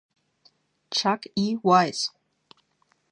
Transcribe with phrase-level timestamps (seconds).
[0.89, 1.57] Chuck E.
[1.61, 2.09] Weiss.